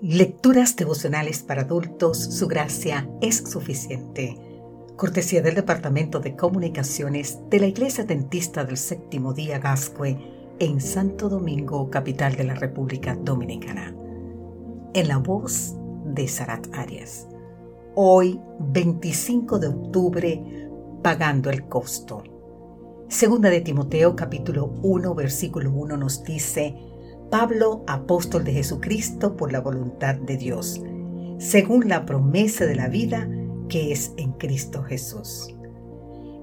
[0.00, 4.36] Lecturas devocionales para adultos, su gracia es suficiente.
[4.94, 10.16] Cortesía del Departamento de Comunicaciones de la Iglesia Dentista del Séptimo Día Gascue
[10.60, 13.92] en Santo Domingo, capital de la República Dominicana.
[14.94, 15.74] En la voz
[16.04, 17.26] de Sarat Arias.
[17.96, 20.70] Hoy, 25 de octubre,
[21.02, 22.22] pagando el costo.
[23.08, 26.76] Segunda de Timoteo capítulo 1 versículo 1 nos dice,
[27.30, 30.80] Pablo, apóstol de Jesucristo por la voluntad de Dios,
[31.36, 33.28] según la promesa de la vida
[33.68, 35.54] que es en Cristo Jesús.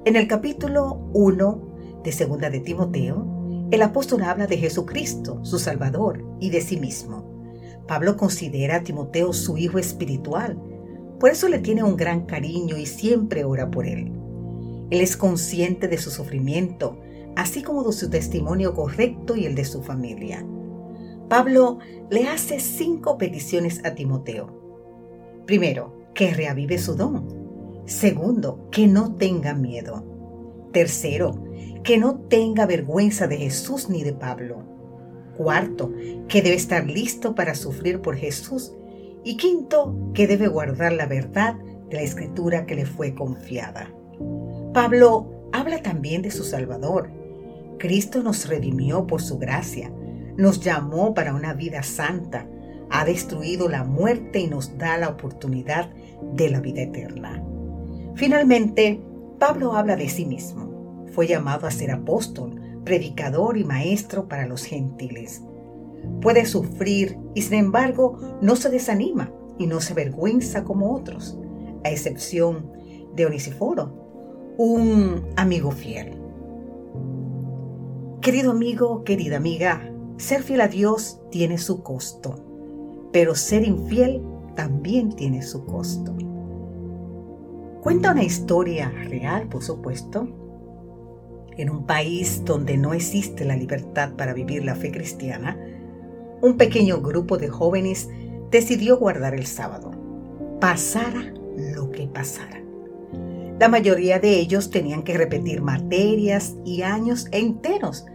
[0.06, 6.24] En el capítulo 1 de Segunda de Timoteo, el apóstol habla de Jesucristo, su Salvador,
[6.40, 7.34] y de sí mismo.
[7.88, 10.62] Pablo considera a Timoteo su hijo espiritual,
[11.20, 14.12] por eso le tiene un gran cariño y siempre ora por él.
[14.92, 17.00] Él es consciente de su sufrimiento,
[17.36, 20.46] así como de su testimonio correcto y el de su familia.
[21.30, 21.80] Pablo
[22.12, 24.48] le hace cinco peticiones a Timoteo.
[25.48, 27.84] Primero, que reavive su don.
[27.86, 30.04] Segundo, que no tenga miedo.
[30.72, 31.44] Tercero,
[31.84, 34.64] que no tenga vergüenza de Jesús ni de Pablo.
[35.36, 35.92] Cuarto,
[36.28, 38.74] que debe estar listo para sufrir por Jesús.
[39.24, 41.56] Y quinto, que debe guardar la verdad
[41.90, 43.92] de la escritura que le fue confiada.
[44.74, 47.10] Pablo habla también de su Salvador.
[47.80, 49.92] Cristo nos redimió por su gracia
[50.38, 52.48] nos llamó para una vida santa,
[52.90, 55.92] ha destruido la muerte y nos da la oportunidad
[56.34, 57.44] de la vida eterna.
[58.16, 59.02] Finalmente,
[59.40, 61.06] Pablo habla de sí mismo.
[61.12, 65.44] Fue llamado a ser apóstol, predicador y maestro para los gentiles.
[66.22, 71.38] Puede sufrir y sin embargo no se desanima y no se avergüenza como otros,
[71.84, 72.72] a excepción
[73.16, 76.18] de Onisiforo, un amigo fiel.
[78.22, 82.36] Querido amigo, querida amiga, ser fiel a Dios tiene su costo,
[83.12, 84.22] pero ser infiel
[84.56, 86.16] también tiene su costo.
[87.82, 90.28] Cuenta una historia real, por supuesto,
[91.58, 95.58] en un país donde no existe la libertad para vivir la fe cristiana,
[96.42, 98.10] un pequeño grupo de jóvenes
[98.52, 99.92] decidió guardar el sábado,
[100.60, 101.34] pasara
[101.74, 102.62] lo que pasara.
[103.60, 108.06] La mayoría de ellos tenían que repetir materias y años enteros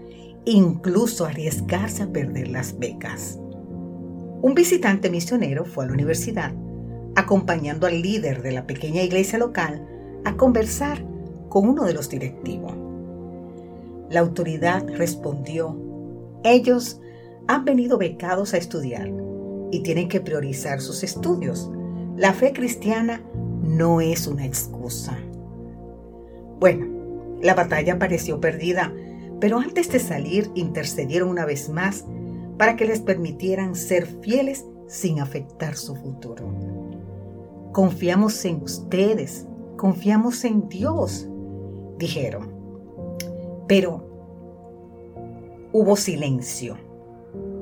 [0.52, 3.38] incluso arriesgarse a perder las becas.
[4.42, 6.52] Un visitante misionero fue a la universidad,
[7.14, 9.86] acompañando al líder de la pequeña iglesia local
[10.24, 11.04] a conversar
[11.48, 12.72] con uno de los directivos.
[14.08, 15.76] La autoridad respondió,
[16.42, 17.00] ellos
[17.46, 19.10] han venido becados a estudiar
[19.70, 21.70] y tienen que priorizar sus estudios.
[22.16, 23.22] La fe cristiana
[23.62, 25.16] no es una excusa.
[26.58, 26.86] Bueno,
[27.40, 28.92] la batalla pareció perdida
[29.40, 32.04] pero antes de salir intercedieron una vez más
[32.58, 36.52] para que les permitieran ser fieles sin afectar su futuro.
[37.72, 39.46] Confiamos en ustedes,
[39.76, 41.26] confiamos en Dios,
[41.96, 42.52] dijeron.
[43.66, 44.04] Pero
[45.72, 46.76] hubo silencio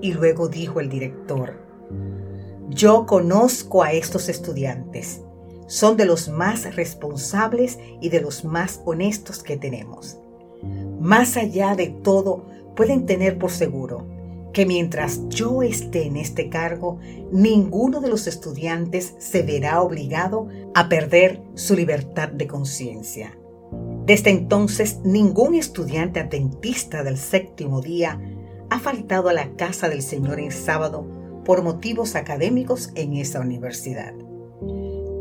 [0.01, 1.61] y luego dijo el director,
[2.71, 5.23] yo conozco a estos estudiantes,
[5.69, 10.19] son de los más responsables y de los más honestos que tenemos.
[11.01, 14.07] Más allá de todo, pueden tener por seguro
[14.53, 16.99] que mientras yo esté en este cargo,
[17.31, 23.39] ninguno de los estudiantes se verá obligado a perder su libertad de conciencia.
[24.05, 28.21] Desde entonces, ningún estudiante adventista del séptimo día
[28.71, 31.07] ha faltado a la casa del Señor en sábado
[31.45, 34.15] por motivos académicos en esa universidad.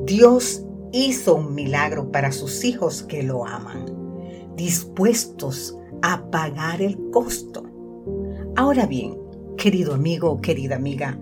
[0.05, 0.63] Dios
[0.93, 3.86] hizo un milagro para sus hijos que lo aman
[4.57, 7.63] dispuestos a pagar el costo.
[8.57, 9.17] Ahora bien,
[9.55, 11.17] querido amigo o querida amiga,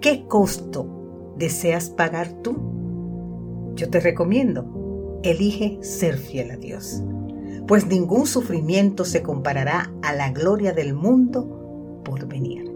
[0.00, 2.56] ¿qué costo deseas pagar tú?
[3.76, 7.02] Yo te recomiendo, elige ser fiel a Dios,
[7.66, 12.70] pues ningún sufrimiento se comparará a la gloria del mundo por venir.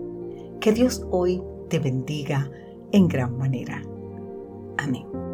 [0.60, 2.50] Que Dios hoy te bendiga
[2.92, 3.82] en gran manera.
[4.78, 5.33] Amén.